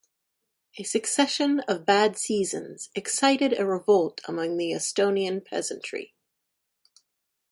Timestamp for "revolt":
3.67-4.19